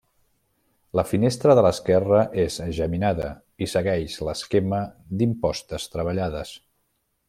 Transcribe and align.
La 0.99 1.03
finestra 1.09 1.55
de 1.59 1.63
l'esquerra 1.65 2.23
és 2.45 2.57
geminada 2.79 3.29
i 3.67 3.71
segueix 3.77 4.19
l'esquema 4.29 4.83
d'impostes 5.21 5.91
treballades. 5.97 6.61